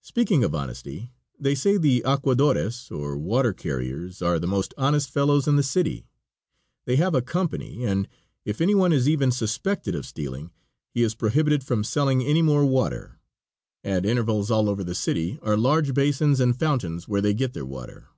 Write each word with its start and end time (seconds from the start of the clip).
Speaking 0.00 0.42
of 0.42 0.52
honesty 0.52 1.12
they 1.38 1.54
say 1.54 1.76
the 1.76 2.02
aquadores, 2.04 2.90
or 2.90 3.16
water 3.16 3.52
carriers, 3.52 4.20
are 4.20 4.40
the 4.40 4.48
most 4.48 4.74
honest 4.76 5.08
fellows 5.08 5.46
in 5.46 5.54
the 5.54 5.62
city. 5.62 6.08
They 6.86 6.96
have 6.96 7.14
a 7.14 7.22
company, 7.22 7.84
and 7.84 8.08
if 8.44 8.60
any 8.60 8.74
one 8.74 8.92
is 8.92 9.08
even 9.08 9.30
suspected 9.30 9.94
of 9.94 10.06
stealing 10.06 10.50
he 10.88 11.04
is 11.04 11.14
prohibited 11.14 11.62
from 11.62 11.84
selling 11.84 12.20
any 12.20 12.42
more 12.42 12.66
water. 12.66 13.20
At 13.84 14.04
intervals 14.04 14.50
all 14.50 14.68
over 14.68 14.82
the 14.82 14.92
city 14.92 15.38
are 15.40 15.56
large 15.56 15.94
basins 15.94 16.40
and 16.40 16.58
fountains 16.58 17.06
where 17.06 17.20
they 17.20 17.32
get 17.32 17.52
their 17.52 17.64
water. 17.64 18.08